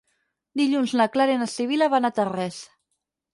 [0.61, 2.59] Dilluns na Clara i na Sibil·la van a Tarrés.